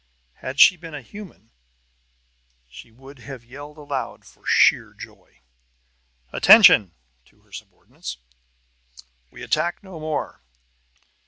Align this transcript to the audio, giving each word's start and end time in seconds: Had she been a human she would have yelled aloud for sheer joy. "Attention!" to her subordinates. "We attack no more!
Had 0.37 0.59
she 0.59 0.77
been 0.77 0.95
a 0.95 1.03
human 1.03 1.51
she 2.67 2.91
would 2.91 3.19
have 3.19 3.43
yelled 3.45 3.77
aloud 3.77 4.25
for 4.25 4.43
sheer 4.47 4.95
joy. 4.95 5.41
"Attention!" 6.33 6.95
to 7.25 7.41
her 7.41 7.51
subordinates. 7.51 8.17
"We 9.29 9.43
attack 9.43 9.83
no 9.83 9.99
more! 9.99 10.41